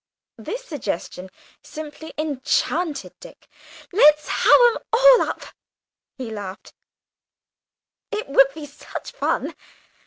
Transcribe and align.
This 0.39 0.65
suggestion 0.65 1.29
simply 1.61 2.11
enchanted 2.17 3.13
Dick. 3.19 3.47
"Let's 3.93 4.27
have 4.29 4.57
'em 4.69 4.77
all 4.91 5.21
up," 5.21 5.43
he 6.17 6.31
laughed; 6.31 6.73
"it 8.09 8.27
would 8.27 8.51
be 8.55 8.65
such 8.65 9.11
fun! 9.11 9.53